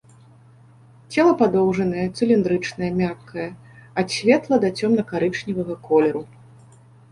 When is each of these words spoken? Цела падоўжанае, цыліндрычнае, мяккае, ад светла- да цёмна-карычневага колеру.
Цела 1.15 1.33
падоўжанае, 1.41 2.05
цыліндрычнае, 2.15 2.89
мяккае, 3.03 3.47
ад 4.05 4.17
светла- 4.17 4.61
да 4.67 4.75
цёмна-карычневага 4.83 5.79
колеру. 5.87 6.27